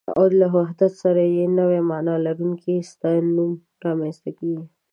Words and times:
او 0.17 0.25
له 0.39 0.47
وحدت 0.55 0.93
سره 1.03 1.21
يې 1.35 1.45
نوې 1.59 1.79
مانا 1.89 2.15
لرونکی 2.25 2.75
ستاينوم 2.91 3.51
رامنځته 3.85 4.29
کېږي 4.39 4.63